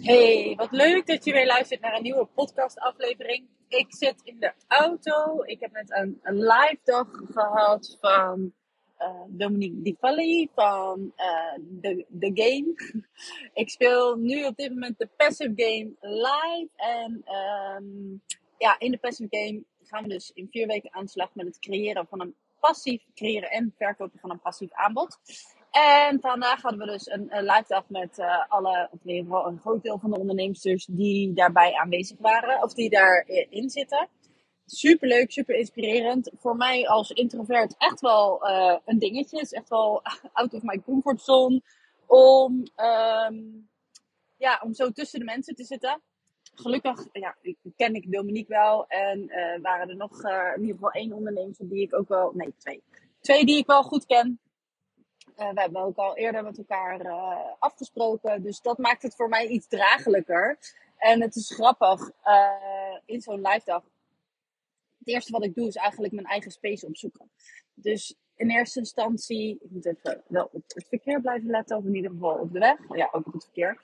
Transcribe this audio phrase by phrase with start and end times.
[0.00, 3.46] Hey, wat leuk dat je weer luistert naar een nieuwe podcastaflevering.
[3.68, 5.42] Ik zit in de auto.
[5.42, 8.52] Ik heb net een, live dag gehad van
[8.98, 11.12] uh, Dominique Di Valli van
[11.80, 12.74] The, Game.
[13.62, 16.68] ik speel nu op dit moment de Passive Game live.
[16.76, 18.22] En um,
[18.58, 21.46] ja, in de Passive Game gaan we dus in vier weken aan de slag met
[21.46, 25.18] het creëren van een passief creëren en verkopen van een passief aanbod.
[25.76, 29.46] En vandaag hadden we dus een, een live dag met uh, alle, of in ieder
[29.46, 34.08] een groot deel van de ondernemers die daarbij aanwezig waren, of die daarin zitten.
[34.66, 36.30] Super leuk, super inspirerend.
[36.38, 39.40] Voor mij als introvert echt wel uh, een dingetje.
[39.40, 41.62] Is echt wel out of my comfort zone
[42.06, 43.68] om, um,
[44.36, 46.02] ja, om zo tussen de mensen te zitten.
[46.54, 47.36] Gelukkig ja,
[47.76, 50.22] ken ik Dominique wel en uh, waren er nog
[50.54, 52.82] in ieder geval één ondernemer die ik ook wel, nee twee,
[53.20, 54.40] twee die ik wel goed ken.
[55.36, 58.42] Uh, we hebben ook al eerder met elkaar uh, afgesproken.
[58.42, 60.58] Dus dat maakt het voor mij iets dragelijker.
[60.96, 62.10] En het is grappig.
[62.24, 63.82] Uh, in zo'n live dag.
[64.98, 67.30] Het eerste wat ik doe is eigenlijk mijn eigen space opzoeken.
[67.74, 69.58] Dus in eerste instantie.
[69.60, 71.76] Ik moet even wel op het verkeer blijven letten.
[71.76, 72.78] Of in ieder geval op de weg.
[72.88, 73.80] Ja, ook op het verkeer.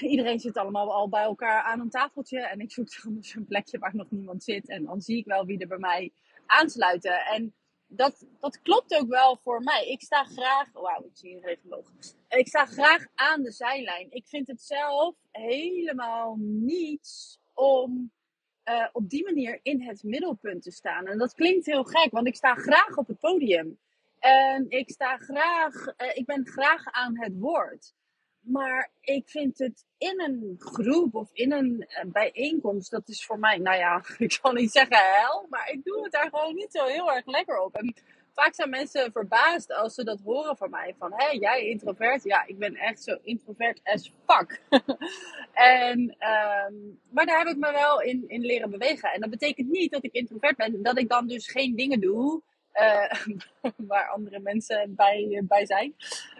[0.00, 2.40] iedereen zit allemaal al bij elkaar aan een tafeltje.
[2.40, 4.68] En ik zoek dan dus een plekje waar nog niemand zit.
[4.68, 6.12] En dan zie ik wel wie er bij mij
[6.46, 7.20] aansluiten.
[7.20, 7.54] En
[7.88, 9.88] dat, dat klopt ook wel voor mij.
[9.88, 10.72] Ik sta graag.
[10.72, 11.84] Wauw, ik zie een.
[12.28, 14.06] Ik sta graag aan de zijlijn.
[14.10, 18.12] Ik vind het zelf helemaal niets om
[18.64, 21.06] uh, op die manier in het middelpunt te staan.
[21.06, 23.78] En dat klinkt heel gek, want ik sta graag op het podium.
[24.18, 27.94] En ik sta graag, uh, ik ben graag aan het woord.
[28.48, 33.38] Maar ik vind het in een groep of in een uh, bijeenkomst, dat is voor
[33.38, 36.72] mij, nou ja, ik zal niet zeggen hel, maar ik doe het daar gewoon niet
[36.72, 37.74] zo heel erg lekker op.
[37.74, 37.94] En
[38.34, 40.94] vaak zijn mensen verbaasd als ze dat horen van mij.
[40.98, 42.24] Van, hé, jij introvert?
[42.24, 44.60] Ja, ik ben echt zo introvert as fuck.
[45.52, 49.12] en, um, maar daar heb ik me wel in, in leren bewegen.
[49.12, 52.42] En dat betekent niet dat ik introvert ben, dat ik dan dus geen dingen doe
[52.74, 53.12] uh,
[53.90, 55.94] waar andere mensen bij, bij zijn.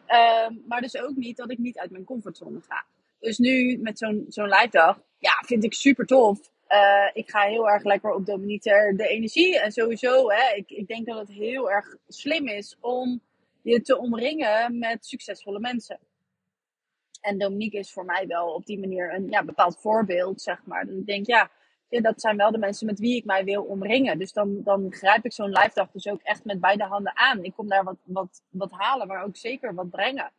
[0.08, 2.84] Uh, maar dus ook niet dat ik niet uit mijn comfortzone ga.
[3.20, 6.50] Dus nu met zo'n zo'n live dag, ja, vind ik super tof.
[6.68, 9.60] Uh, ik ga heel erg lekker op Dominique de energie.
[9.60, 13.20] En sowieso, hè, ik, ik denk dat het heel erg slim is om
[13.62, 15.98] je te omringen met succesvolle mensen.
[17.20, 20.86] En Dominique is voor mij wel op die manier een ja, bepaald voorbeeld, zeg maar.
[20.86, 21.50] Dus ik denk, ja,
[21.88, 24.18] ja, dat zijn wel de mensen met wie ik mij wil omringen.
[24.18, 27.44] Dus dan, dan grijp ik zo'n live dag dus ook echt met beide handen aan.
[27.44, 30.32] Ik kom daar wat, wat, wat halen, maar ook zeker wat brengen.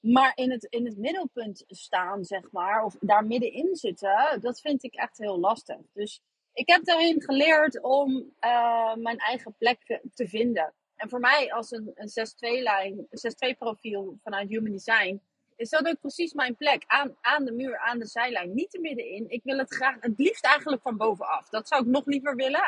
[0.00, 4.84] Maar in het, in het middelpunt staan, zeg maar, of daar middenin zitten, dat vind
[4.84, 5.76] ik echt heel lastig.
[5.92, 6.20] Dus
[6.52, 8.10] ik heb daarin geleerd om
[8.40, 10.74] uh, mijn eigen plek te vinden.
[10.96, 12.28] En voor mij als een, een
[12.60, 13.06] 6-2-lijn,
[13.54, 15.20] 6-2 profiel vanuit Human Design,
[15.62, 16.84] is dat ook precies mijn plek.
[16.86, 18.54] Aan, aan de muur, aan de zijlijn.
[18.54, 19.24] Niet er middenin.
[19.28, 21.48] Ik wil het graag, het liefst eigenlijk van bovenaf.
[21.48, 22.60] Dat zou ik nog liever willen.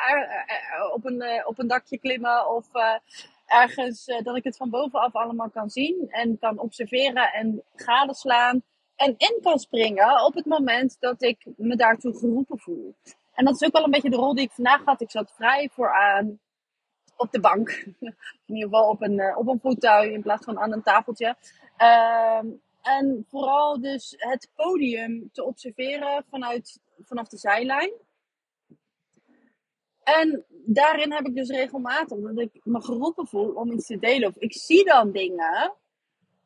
[0.93, 2.67] op, een, op een dakje klimmen of
[3.47, 6.07] ergens dat ik het van bovenaf allemaal kan zien.
[6.11, 8.63] En kan observeren en gadeslaan.
[8.97, 12.95] En in kan springen op het moment dat ik me daartoe geroepen voel.
[13.35, 15.01] En dat is ook wel een beetje de rol die ik vandaag had.
[15.01, 16.39] Ik zat vrij vooraan
[17.17, 17.71] op de bank.
[18.47, 21.37] In ieder geval op een, op een in plaats van aan een tafeltje.
[21.79, 22.39] Uh,
[22.85, 27.93] en vooral dus het podium te observeren vanuit, vanaf de zijlijn.
[30.03, 34.29] En daarin heb ik dus regelmatig dat ik me geroepen voel om iets te delen.
[34.29, 35.73] Of ik zie dan dingen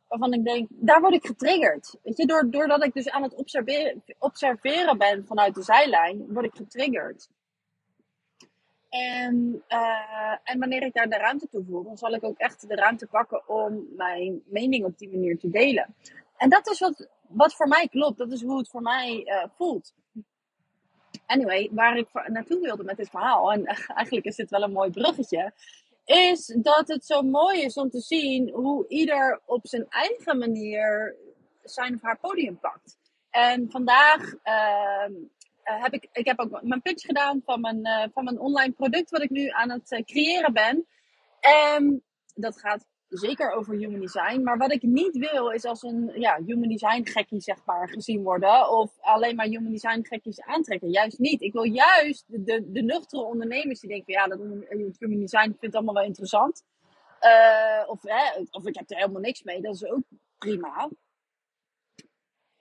[0.09, 1.97] waarvan ik denk, daar word ik getriggerd.
[2.03, 6.55] Weet je, doordat ik dus aan het observeren, observeren ben vanuit de zijlijn, word ik
[6.55, 7.29] getriggerd.
[8.89, 12.69] En, uh, en wanneer ik daar de ruimte toe voel, dan zal ik ook echt
[12.69, 15.95] de ruimte pakken om mijn mening op die manier te delen.
[16.39, 18.19] En dat is wat, wat voor mij klopt.
[18.19, 19.95] Dat is hoe het voor mij uh, voelt.
[21.27, 23.65] Anyway, waar ik naartoe wilde met dit verhaal, en
[24.01, 25.53] eigenlijk is dit wel een mooi bruggetje,
[26.05, 31.17] is dat het zo mooi is om te zien hoe ieder op zijn eigen manier
[31.63, 32.99] zijn of haar podium pakt.
[33.31, 35.05] En vandaag uh,
[35.63, 39.11] heb ik, ik heb ook mijn pitch gedaan van mijn, uh, van mijn online product
[39.11, 40.87] wat ik nu aan het creëren ben.
[41.41, 44.43] En dat gaat zeker over human design.
[44.43, 48.23] Maar wat ik niet wil is als een ja, human design gekkie zeg maar gezien
[48.23, 48.71] worden.
[48.71, 50.91] Of alleen maar human design gekkies aantrekken.
[50.91, 51.43] Juist niet.
[51.43, 54.39] Ik wil juist de, de, nuchtere ondernemers die denken, ja, dat
[54.99, 56.65] human design vindt allemaal wel interessant.
[57.21, 59.61] Uh, of, hè, of ik heb er helemaal niks mee.
[59.61, 60.03] Dat is ook
[60.39, 60.91] prima.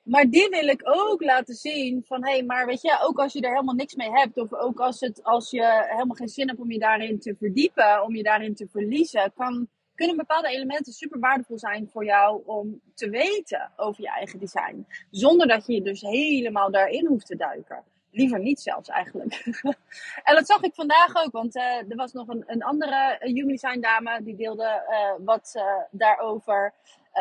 [0.07, 3.33] Maar die wil ik ook laten zien van hé, hey, maar weet je, ook als
[3.33, 6.47] je er helemaal niks mee hebt, of ook als, het, als je helemaal geen zin
[6.47, 9.67] hebt om je daarin te verdiepen, om je daarin te verliezen, kan,
[9.97, 14.87] kunnen bepaalde elementen super waardevol zijn voor jou om te weten over je eigen design.
[15.11, 17.83] Zonder dat je je dus helemaal daarin hoeft te duiken.
[18.11, 19.33] Liever niet zelfs eigenlijk.
[20.27, 23.47] en dat zag ik vandaag ook, want uh, er was nog een, een andere Human
[23.47, 26.73] Design dame die deelde uh, wat uh, daarover.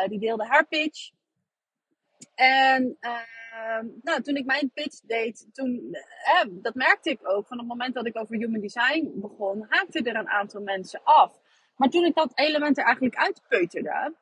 [0.07, 1.11] die deelde haar pitch.
[2.35, 2.97] En
[4.01, 5.97] nou, toen ik mijn pitch deed, toen,
[6.49, 7.47] dat merkte ik ook.
[7.47, 11.39] Van het moment dat ik over human design begon, haakte er een aantal mensen af.
[11.77, 14.15] Maar toen ik dat element er eigenlijk uitpeuterde,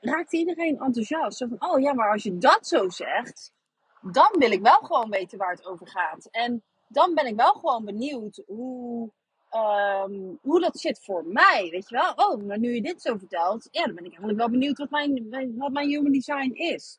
[0.00, 1.38] raakte iedereen enthousiast.
[1.38, 3.52] Van, oh ja, maar als je dat zo zegt,
[4.00, 6.28] dan wil ik wel gewoon weten waar het over gaat.
[6.30, 9.10] En dan ben ik wel gewoon benieuwd hoe,
[9.50, 11.68] um, hoe dat zit voor mij.
[11.70, 12.12] Weet je wel?
[12.14, 14.90] Oh, maar nu je dit zo vertelt, ja, dan ben ik eigenlijk wel benieuwd wat
[14.90, 16.98] mijn, wat mijn human design is.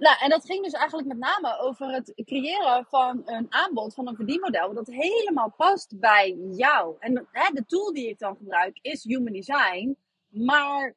[0.00, 4.08] Nou, en dat ging dus eigenlijk met name over het creëren van een aanbod, van
[4.08, 6.96] een verdienmodel, dat helemaal past bij jou.
[6.98, 9.96] En hè, de tool die ik dan gebruik is Human Design,
[10.28, 10.94] maar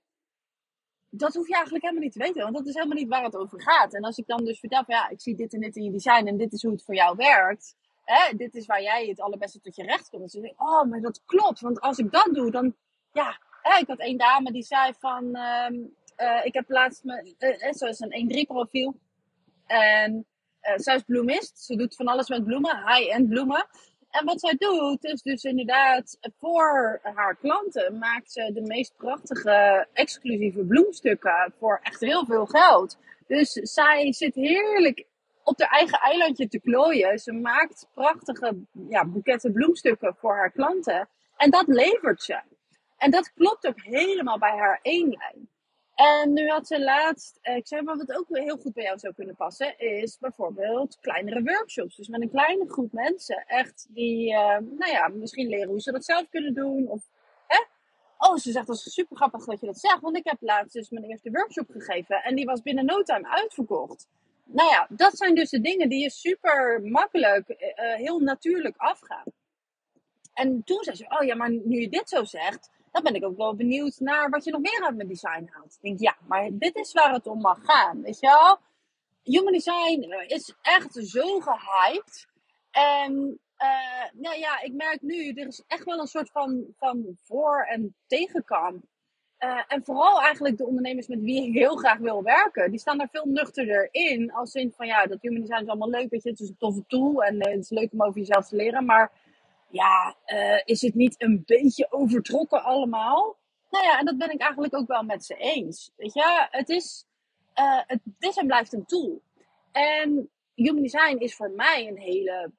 [1.09, 3.35] dat hoef je eigenlijk helemaal niet te weten, want dat is helemaal niet waar het
[3.35, 3.94] over gaat.
[3.94, 5.91] En als ik dan dus vertel van ja, ik zie dit en dit in je
[5.91, 9.21] design en dit is hoe het voor jou werkt, hè, dit is waar jij het
[9.21, 10.31] allerbeste tot je recht komt.
[10.31, 12.75] Dan denk ik, oh, maar dat klopt, want als ik dat doe, dan,
[13.11, 17.35] ja, hè, ik had één dame die zei van, um, uh, ik heb laatst, me,
[17.39, 18.95] uh, zoals een 1-3 profiel.
[19.65, 20.25] En
[20.75, 21.59] zij is bloemist.
[21.59, 23.67] Ze doet van alles met bloemen, high-end bloemen.
[24.09, 29.87] En wat zij doet, is dus inderdaad voor haar klanten maakt ze de meest prachtige
[29.93, 32.97] exclusieve bloemstukken voor echt heel veel geld.
[33.27, 35.05] Dus zij zit heerlijk
[35.43, 37.19] op haar eigen eilandje te klooien.
[37.19, 38.55] Ze maakt prachtige
[38.89, 41.09] ja, boeketten bloemstukken voor haar klanten.
[41.37, 42.41] En dat levert ze.
[42.97, 45.49] En dat klopt ook helemaal bij haar eenlijn.
[45.95, 49.00] En nu had ze laatst, eh, ik zei maar wat ook heel goed bij jou
[49.00, 51.95] zou kunnen passen, is bijvoorbeeld kleinere workshops.
[51.95, 55.92] Dus met een kleine groep mensen, echt die, uh, nou ja, misschien leren hoe ze
[55.92, 56.88] dat zelf kunnen doen.
[56.88, 57.01] Of,
[57.48, 57.63] hè?
[58.18, 60.74] Oh, ze zegt, dat is super grappig dat je dat zegt, want ik heb laatst
[60.74, 64.07] dus mijn eerste workshop gegeven en die was binnen no time uitverkocht.
[64.44, 69.24] Nou ja, dat zijn dus de dingen die je super makkelijk, uh, heel natuurlijk afgaan.
[70.34, 73.25] En toen zei ze, oh ja, maar nu je dit zo zegt, dan ben ik
[73.25, 75.74] ook wel benieuwd naar wat je nog meer uit mijn design haalt.
[75.74, 78.01] Ik denk, ja, maar dit is waar het om mag gaan.
[78.01, 78.57] Weet je wel?
[79.24, 82.28] Human design is echt zo gehyped.
[82.72, 87.18] En uh, nou ja, ik merk nu, er is echt wel een soort van, van
[87.24, 88.84] voor- en tegenkamp.
[89.40, 92.98] Uh, en vooral eigenlijk de ondernemers met wie ik heel graag wil werken, die staan
[92.98, 94.31] daar veel nuchterder in.
[94.31, 96.57] Als zin van ja, dat human design is allemaal leuk, weet je, het is een
[96.57, 98.86] toffe tool en het is leuk om over jezelf te leren.
[98.86, 99.12] Maar
[99.73, 103.37] ja, uh, is het niet een beetje overtrokken allemaal?
[103.69, 105.91] Nou ja, en dat ben ik eigenlijk ook wel met ze eens.
[105.95, 107.05] Weet je, het is,
[107.55, 109.21] uh, het en blijft een tool.
[109.71, 112.51] En Human Design is voor mij een hele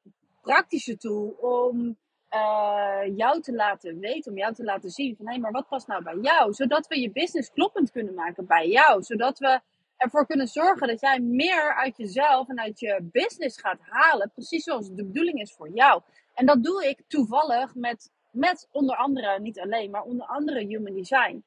[0.43, 1.96] praktische tool om
[2.31, 5.69] uh, jou te laten weten, om jou te laten zien van hé, hey, maar wat
[5.69, 6.52] past nou bij jou?
[6.52, 9.02] Zodat we je business kloppend kunnen maken bij jou.
[9.02, 9.61] Zodat we
[9.96, 14.31] ervoor kunnen zorgen dat jij meer uit jezelf en uit je business gaat halen.
[14.34, 16.02] Precies zoals de bedoeling is voor jou.
[16.35, 20.95] En dat doe ik toevallig met, met onder andere, niet alleen, maar onder andere Human
[20.95, 21.45] Design.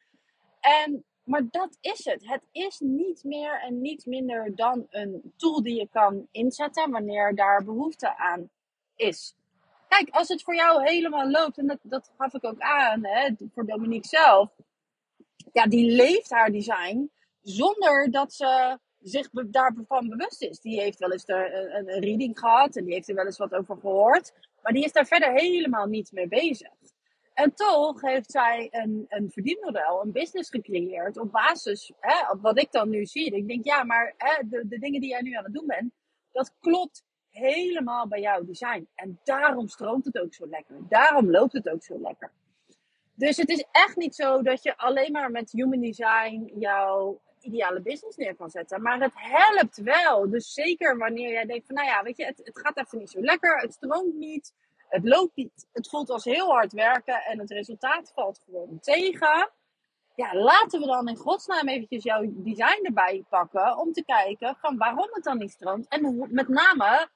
[0.60, 2.28] En, maar dat is het.
[2.28, 7.36] Het is niet meer en niet minder dan een tool die je kan inzetten wanneer
[7.36, 8.50] daar behoefte aan
[8.96, 9.36] is.
[9.88, 13.30] Kijk, als het voor jou helemaal loopt, en dat, dat gaf ik ook aan hè,
[13.54, 14.56] voor Dominique zelf.
[15.54, 17.12] Ja, die leeft haar design
[17.42, 20.60] zonder dat ze zich daarvan bewust is.
[20.60, 23.54] Die heeft wel eens een, een reading gehad en die heeft er wel eens wat
[23.54, 24.34] over gehoord.
[24.68, 26.72] Maar die is daar verder helemaal niet mee bezig.
[27.34, 32.72] En toch heeft zij een, een verdienmodel, een business gecreëerd op basis, hè, wat ik
[32.72, 33.36] dan nu zie.
[33.36, 35.94] Ik denk, ja, maar hè, de, de dingen die jij nu aan het doen bent,
[36.32, 38.88] dat klopt helemaal bij jouw design.
[38.96, 40.76] En daarom stroomt het ook zo lekker.
[40.90, 42.32] Daarom loopt het ook zo lekker.
[43.14, 47.82] Dus het is echt niet zo dat je alleen maar met human design jouw ideale
[47.82, 48.82] business neer kan zetten.
[48.82, 50.30] Maar het helpt wel.
[50.30, 53.22] Dus zeker wanneer jij denkt van, nou ja, weet je, het, gaat even niet zo
[53.22, 53.58] lekker.
[53.62, 54.54] Het stroomt niet.
[54.78, 55.68] Het loopt niet.
[55.74, 59.52] Het voelt als heel hard werken en het resultaat valt gewoon tegen.
[60.16, 63.78] Ja, laten we dan in godsnaam eventjes jouw design erbij pakken.
[63.78, 65.88] Om te kijken van waarom het dan niet stroomt.
[65.88, 67.10] En met name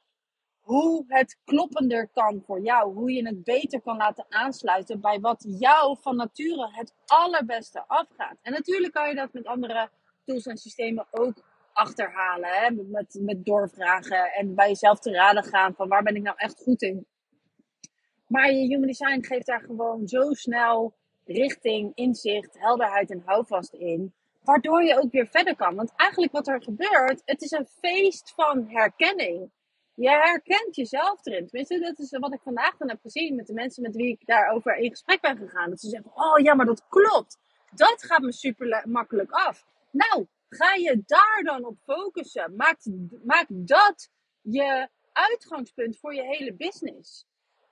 [0.62, 2.94] hoe het kloppender kan voor jou.
[2.94, 8.38] Hoe je het beter kan laten aansluiten bij wat jou van nature het allerbeste afgaat.
[8.42, 9.90] En natuurlijk kan je dat met andere
[10.32, 12.50] tools en systemen ook achterhalen.
[12.50, 12.72] Hè?
[12.72, 16.62] Met, met doorvragen en bij jezelf te raden gaan van waar ben ik nou echt
[16.64, 17.06] goed in.
[18.28, 20.94] Maar je human design geeft daar gewoon zo snel
[21.26, 24.14] richting, inzicht, helderheid en houvast in.
[24.44, 25.76] Waardoor je ook weer verder kan.
[25.76, 29.52] Want eigenlijk wat er gebeurt, het is een feest van herkenning.
[29.96, 31.48] je herkent jezelf erin.
[31.48, 34.26] Tenminste, dat is wat ik vandaag dan heb gezien met de mensen met wie ik
[34.26, 35.70] daarover in gesprek ben gegaan.
[35.70, 37.38] Dat ze zeggen, oh ja, maar dat klopt.
[37.76, 39.66] Dat gaat me super makkelijk af.
[39.92, 42.56] Nou, ga je daar dan op focussen.
[42.56, 42.78] Maak,
[43.24, 44.10] maak dat
[44.42, 47.26] je uitgangspunt voor je hele business.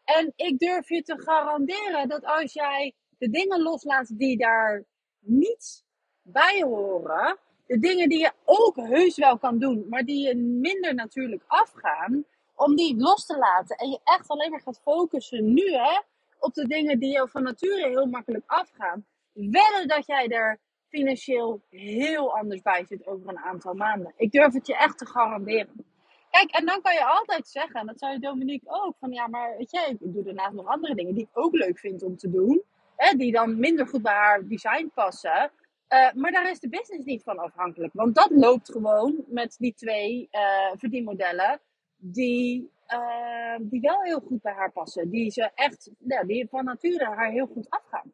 [0.04, 4.86] En ik durf je te garanderen dat als jij de dingen loslaat die daar
[5.20, 5.84] niet
[6.22, 10.94] bij horen, de dingen die je ook heus wel kan doen, maar die je minder
[10.94, 15.72] natuurlijk afgaan, om die los te laten en je echt alleen maar gaat focussen nu
[15.72, 16.00] hè,
[16.40, 20.60] op de dingen die je van nature heel makkelijk afgaan, wedden dat jij er
[20.90, 24.14] financieel heel anders bij zit over een aantal maanden.
[24.18, 25.86] Ik durf het je echt te garanderen.
[26.30, 29.58] Kijk, en dan kan je altijd zeggen, en dat zei Dominique ook, van ja, maar
[29.58, 32.30] weet je, ik doe daarnaast nog andere dingen die ik ook leuk vind om te
[32.30, 32.64] doen,
[32.96, 35.52] hè, die dan minder goed bij haar design passen.
[35.90, 37.94] Uh, maar daar is de business niet van afhankelijk.
[37.94, 41.60] Want dat loopt gewoon met die twee uh, verdienmodellen.
[41.98, 45.10] Die, uh, die wel heel goed bij haar passen.
[45.10, 48.14] Die ze echt, ja, die van nature haar heel goed afgaan.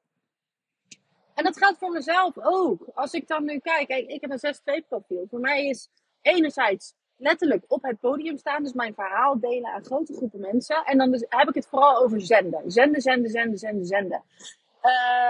[1.36, 2.88] En dat geldt voor mezelf ook.
[2.94, 5.26] Als ik dan nu kijk, ik heb een 6-2 profiel.
[5.30, 5.90] Voor mij is
[6.22, 8.64] enerzijds letterlijk op het podium staan.
[8.64, 10.84] Dus mijn verhaal delen aan grote groepen mensen.
[10.86, 12.72] En dan dus, heb ik het vooral over zenden.
[12.72, 14.24] Zenden, zenden, zenden, zenden, zenden.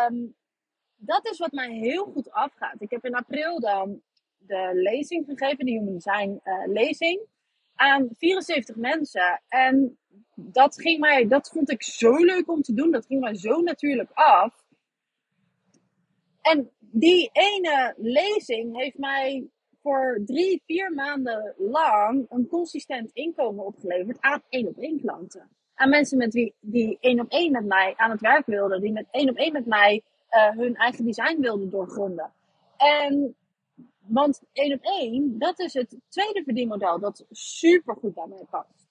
[0.09, 0.35] Um,
[0.95, 2.81] dat is wat mij heel goed afgaat.
[2.81, 4.01] Ik heb in april dan
[4.37, 7.19] de lezing gegeven, de Human Design uh, lezing,
[7.75, 9.41] aan 74 mensen.
[9.47, 9.97] En
[10.35, 12.91] dat, ging mij, dat vond ik zo leuk om te doen.
[12.91, 14.64] Dat ging mij zo natuurlijk af.
[16.51, 19.49] En die ene lezing heeft mij
[19.81, 25.49] voor drie, vier maanden lang een consistent inkomen opgeleverd aan één op één klanten.
[25.73, 28.91] Aan mensen met wie, die één op één met mij aan het werk wilden, die
[28.91, 32.31] met één op één met mij uh, hun eigen design wilden doorgronden.
[32.77, 33.35] En,
[33.99, 38.84] want één op één, dat is het tweede verdienmodel dat super goed bij mij past.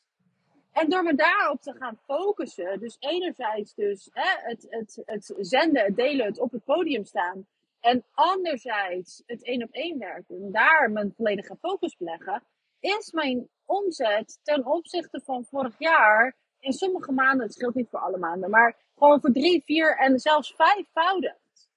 [0.74, 5.84] En door me daarop te gaan focussen, dus enerzijds dus hè, het, het, het zenden,
[5.84, 7.46] het delen, het op het podium staan.
[7.80, 12.42] En anderzijds het één op één werken en daar mijn volledige focus leggen,
[12.80, 18.00] is mijn omzet ten opzichte van vorig jaar in sommige maanden, het scheelt niet voor
[18.00, 21.68] alle maanden, maar gewoon voor drie, vier en zelfs vijfvoudigd.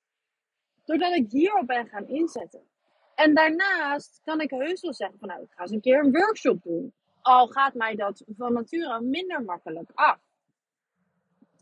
[0.86, 2.62] Doordat ik hierop ben gaan inzetten.
[3.16, 6.12] En daarnaast kan ik heus wel zeggen van nou, ik ga eens een keer een
[6.12, 6.94] workshop doen.
[7.28, 10.20] Al gaat mij dat van nature minder makkelijk af.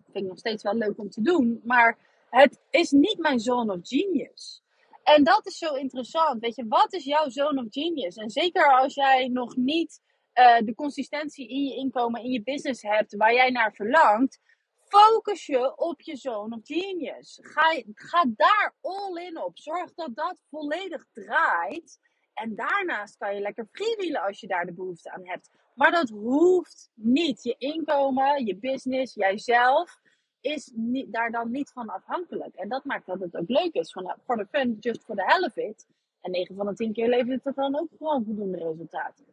[0.04, 1.98] Vind ik nog steeds wel leuk om te doen, maar
[2.30, 4.64] het is niet mijn zone of genius.
[5.04, 6.42] En dat is zo interessant.
[6.42, 8.16] Weet je, wat is jouw zone of genius?
[8.16, 10.02] En zeker als jij nog niet
[10.34, 14.40] uh, de consistentie in je inkomen, in je business hebt waar jij naar verlangt,
[14.88, 17.40] focus je op je zone of genius.
[17.42, 19.58] Ga, ga daar all in op.
[19.58, 22.00] Zorg dat dat volledig draait.
[22.36, 25.50] En daarnaast kan je lekker freewheelen als je daar de behoefte aan hebt.
[25.76, 27.44] Maar dat hoeft niet.
[27.44, 30.00] Je inkomen, je business, jijzelf
[30.42, 32.56] is niet, daar dan niet van afhankelijk.
[32.56, 33.92] En dat maakt dat het ook leuk is.
[34.26, 35.88] Voor de fun, just for the hell of it.
[36.22, 39.26] En 9 van de 10 keer levert het dan ook gewoon voldoende resultaten.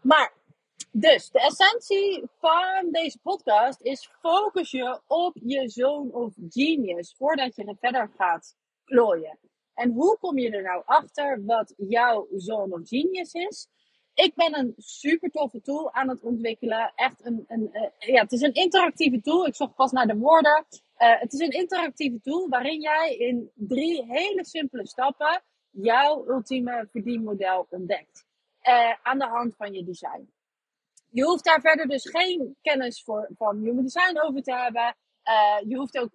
[0.00, 0.32] Maar,
[0.90, 7.56] dus de essentie van deze podcast is: focus je op je zone of genius voordat
[7.56, 9.38] je er verder gaat klooien.
[9.76, 13.68] En hoe kom je er nou achter wat jouw zone of genius is?
[14.14, 16.92] Ik ben een super toffe tool aan het ontwikkelen.
[16.94, 19.46] Echt een, een uh, ja, het is een interactieve tool.
[19.46, 20.66] Ik zocht pas naar de woorden.
[20.98, 26.88] Uh, het is een interactieve tool waarin jij in drie hele simpele stappen jouw ultieme
[26.90, 28.26] verdienmodel ontdekt
[28.62, 30.32] uh, aan de hand van je design.
[31.10, 34.96] Je hoeft daar verder dus geen kennis voor, van human design over te hebben.
[35.68, 36.10] Je hoeft ook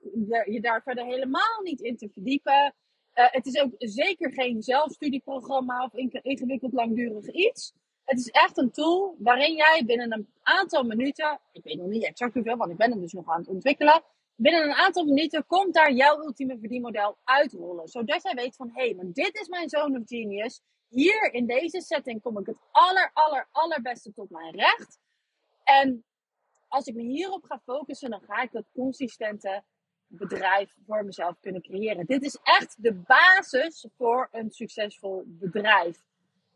[0.46, 2.74] je daar verder helemaal niet in te verdiepen.
[3.16, 7.74] Uh, het is ook zeker geen zelfstudieprogramma of ingewikkeld langdurig iets.
[8.06, 12.06] Het is echt een tool waarin jij binnen een aantal minuten, ik weet nog niet
[12.06, 14.04] exact hoeveel, want ik ben hem dus nog aan het ontwikkelen.
[14.36, 17.88] Binnen een aantal minuten komt daar jouw ultieme verdienmodel uitrollen.
[17.88, 21.46] Zodat jij weet van, hé, hey, maar dit is mijn zone of genius hier in
[21.46, 25.00] deze setting kom ik het aller, aller, allerbeste tot mijn recht.
[25.64, 26.06] En
[26.68, 29.64] als ik me hierop ga focussen, dan ga ik dat consistente
[30.12, 32.06] bedrijf voor mezelf kunnen creëren.
[32.06, 36.04] Dit is echt de basis voor een succesvol bedrijf.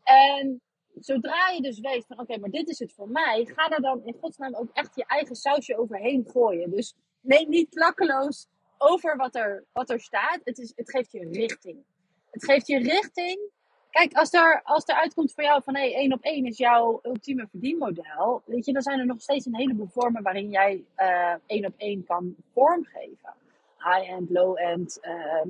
[0.02, 0.60] En
[0.94, 4.04] zodra je dus weet van oké, maar dit is het voor mij, ga daar dan
[4.04, 6.70] in godsnaam ook echt je eigen sausje overheen gooien.
[6.70, 8.46] Dus neem niet klakkeloos
[8.78, 10.40] over wat er, wat er staat.
[10.44, 11.84] Het, is, het geeft je richting.
[12.30, 13.54] Het geeft je richting
[13.96, 16.58] Kijk, als er, als er uitkomt voor jou van hé, hey, één op één is
[16.58, 20.84] jouw ultieme verdienmodel, weet je, dan zijn er nog steeds een heleboel vormen waarin jij
[20.96, 23.34] uh, één op één kan vormgeven.
[23.88, 25.44] High-end, low-end, uh,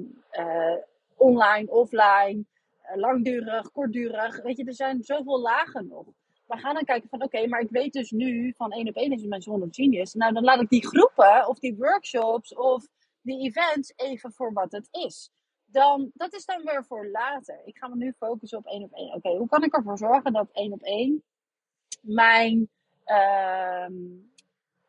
[0.44, 0.76] uh,
[1.16, 2.44] online, offline,
[2.82, 4.42] eh, langdurig, kortdurig.
[4.42, 6.06] Weet je, er zijn zoveel lagen nog.
[6.46, 9.12] we gaan dan kijken van oké, maar ik weet dus nu van één op één
[9.12, 10.14] is mijn zone of genius.
[10.14, 12.86] Nou, dan laat ik die groepen of die workshops of
[13.22, 15.30] die events even voor wat het is.
[15.64, 17.60] Dan, dat is dan weer voor later.
[17.64, 19.14] Ik ga me nu focussen op één op één.
[19.14, 21.24] Oké, hoe kan ik ervoor zorgen dat één op één
[22.00, 22.68] mijn
[23.04, 23.94] ehm,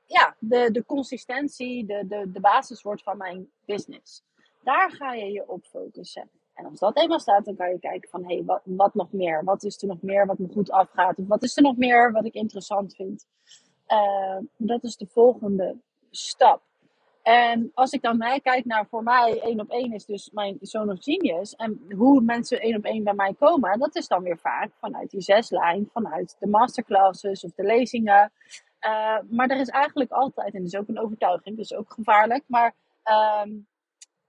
[0.08, 4.24] ja, de, de consistentie, de, de, de basis wordt van mijn business.
[4.64, 6.30] Daar ga je je op focussen.
[6.54, 9.12] En als dat eenmaal staat, dan kan je kijken van, hé, hey, wat, wat nog
[9.12, 9.44] meer?
[9.44, 11.18] Wat is er nog meer wat me goed afgaat?
[11.18, 13.28] Of wat is er nog meer wat ik interessant vind?
[13.88, 15.78] Uh, dat is de volgende
[16.12, 16.62] stap.
[17.24, 20.92] En als ik dan kijk naar voor mij één op één is dus mijn Zone
[20.92, 21.56] of Genius.
[21.56, 25.10] En hoe mensen één op één bij mij komen, dat is dan weer vaak vanuit
[25.10, 28.32] die zeslijn, vanuit de masterclasses of de lezingen.
[28.82, 32.44] Uh, maar er is eigenlijk altijd, en dat is ook een overtuiging, dus ook gevaarlijk,
[32.48, 32.76] maar
[33.44, 33.68] um,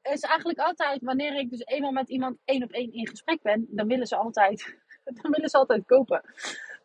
[0.02, 3.42] er is eigenlijk altijd, wanneer ik dus eenmaal met iemand één op één in gesprek
[3.42, 4.76] ben, dan willen ze altijd,
[5.22, 6.22] dan willen ze altijd kopen.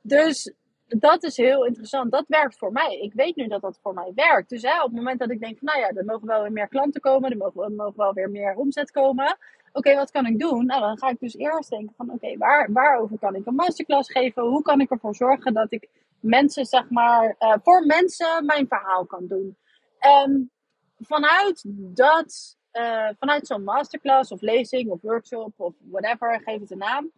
[0.02, 0.54] Dus
[0.88, 2.12] dat is heel interessant.
[2.12, 3.00] Dat werkt voor mij.
[3.00, 4.50] Ik weet nu dat dat voor mij werkt.
[4.50, 6.52] Dus hè, op het moment dat ik denk van, nou ja, er mogen wel weer
[6.52, 9.38] meer klanten komen, er mogen, mogen wel weer meer omzet komen.
[9.72, 10.66] Oké, wat kan ik doen?
[10.66, 14.12] Nou, dan ga ik dus eerst denken van, oké, waar, waarover kan ik een masterclass
[14.12, 14.44] geven?
[14.44, 15.90] Hoe kan ik ervoor zorgen dat ik
[16.24, 19.58] mensen, zeg maar, uh, voor mensen mijn verhaal kan doen?
[20.00, 20.52] En
[21.00, 21.64] vanuit
[21.96, 27.12] dat, uh, vanuit zo'n masterclass of lezing of workshop of whatever, geef het een naam,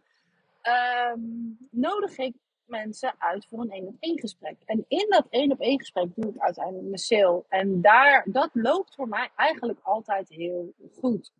[1.14, 2.34] um, nodig ik
[2.66, 4.56] mensen uit voor een één op één gesprek.
[4.64, 7.44] En in dat één op één gesprek doe ik uiteindelijk mijn sale.
[7.48, 11.32] En daar, dat loopt voor mij eigenlijk altijd heel goed.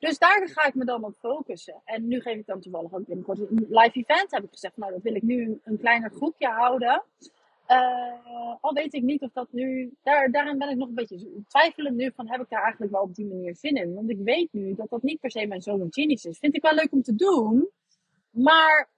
[0.00, 1.80] Dus daar ga ik me dan op focussen.
[1.84, 4.30] En nu geef ik dan toevallig ook binnenkort een live event.
[4.30, 7.02] Heb ik gezegd, nou dat wil ik nu een kleiner groepje houden.
[7.68, 9.94] Uh, al weet ik niet of dat nu.
[10.02, 13.02] Daar, daarin ben ik nog een beetje twijfelend nu van heb ik daar eigenlijk wel
[13.02, 13.94] op die manier zin in.
[13.94, 16.38] Want ik weet nu dat dat niet per se mijn zoon genius is.
[16.38, 17.70] Vind ik wel leuk om te doen.
[18.30, 18.88] Maar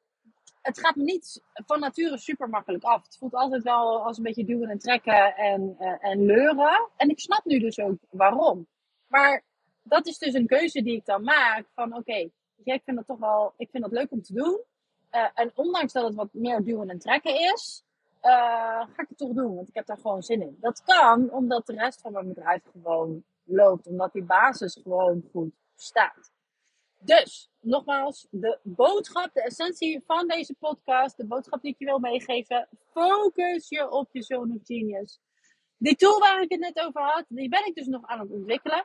[0.62, 3.04] het gaat me niet van nature super makkelijk af.
[3.04, 6.88] Het voelt altijd wel als een beetje duwen en trekken en, uh, en leuren.
[6.96, 8.66] En ik snap nu dus ook waarom.
[9.06, 9.44] Maar
[9.82, 12.32] dat is dus een keuze die ik dan maak van oké, okay,
[12.64, 14.60] ik vind dat toch wel, ik vind dat leuk om te doen.
[15.12, 17.84] Uh, en ondanks dat het wat meer duwen en trekken is,
[18.22, 18.30] uh,
[18.80, 19.54] ga ik het toch doen.
[19.54, 20.56] Want ik heb daar gewoon zin in.
[20.60, 23.86] Dat kan omdat de rest van mijn bedrijf gewoon loopt.
[23.86, 26.32] Omdat die basis gewoon goed staat.
[26.98, 31.98] Dus, nogmaals, de boodschap, de essentie van deze podcast, de boodschap die ik je wil
[31.98, 35.20] meegeven, focus je op je zone of genius.
[35.76, 38.30] Die tool waar ik het net over had, die ben ik dus nog aan het
[38.30, 38.84] ontwikkelen.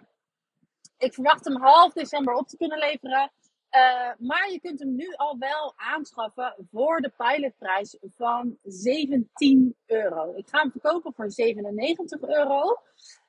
[0.97, 3.31] Ik verwacht hem half december op te kunnen leveren.
[3.71, 10.33] Uh, maar je kunt hem nu al wel aanschaffen voor de pilotprijs van 17 euro.
[10.35, 12.77] Ik ga hem verkopen voor 97 euro.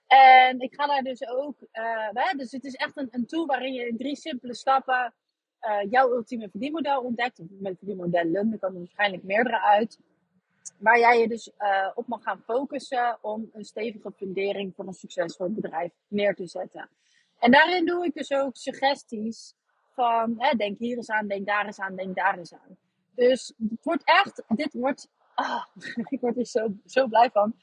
[0.06, 1.56] En ik ga daar dus ook,
[2.12, 5.14] hè, dus het is echt een, een tool waarin je in drie simpele stappen
[5.60, 7.40] uh, jouw ultieme verdienmodel ontdekt.
[7.48, 9.98] Met verdienmodellen, er komen waarschijnlijk meerdere uit.
[10.78, 11.50] Waar jij je dus
[11.94, 16.88] op mag gaan focussen om een stevige fundering voor een succesvol bedrijf neer te zetten.
[17.38, 19.54] En daarin doe ik dus ook suggesties
[19.94, 22.76] van, hè, denk hier eens aan, denk daar eens aan, denk daar eens aan.
[23.14, 25.64] Dus het wordt echt, dit wordt, ah,
[26.14, 27.54] ik word er zo, zo blij van.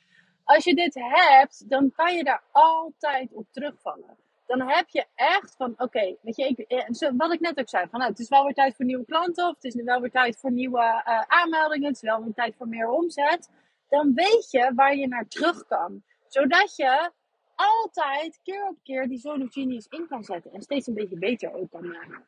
[0.43, 4.17] Als je dit hebt, dan kan je daar altijd op terugvallen.
[4.45, 7.99] Dan heb je echt van, oké, weet je, eh, wat ik net ook zei, van
[7.99, 10.37] nou, het is wel weer tijd voor nieuwe klanten, of het is wel weer tijd
[10.37, 13.49] voor nieuwe uh, aanmeldingen, het is wel weer tijd voor meer omzet.
[13.89, 16.03] Dan weet je waar je naar terug kan.
[16.27, 17.11] Zodat je
[17.55, 21.17] altijd keer op keer die zone of genius in kan zetten en steeds een beetje
[21.17, 22.25] beter ook kan maken.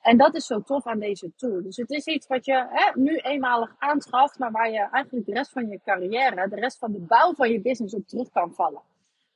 [0.00, 1.62] En dat is zo tof aan deze tool.
[1.62, 5.32] Dus het is iets wat je hè, nu eenmalig aanschaft, maar waar je eigenlijk de
[5.32, 8.54] rest van je carrière, de rest van de bouw van je business op terug kan
[8.54, 8.82] vallen.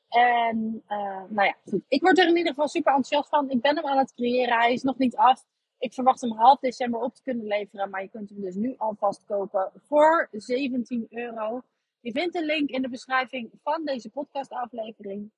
[0.09, 1.85] En uh, nou ja, goed.
[1.89, 3.51] Ik word er in ieder geval super enthousiast van.
[3.51, 4.59] Ik ben hem aan het creëren.
[4.59, 5.45] Hij is nog niet af.
[5.79, 7.91] Ik verwacht hem half december op te kunnen leveren.
[7.91, 11.63] Maar je kunt hem dus nu alvast kopen voor 17 euro.
[12.05, 15.33] Je vindt de link in de beschrijving van deze podcastaflevering.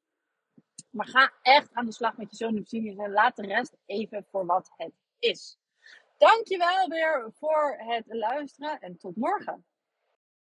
[0.91, 4.47] Maar ga echt aan de slag met je of en laat de rest even voor
[4.47, 5.59] wat het is.
[6.19, 9.65] Dankjewel weer voor het luisteren en tot morgen.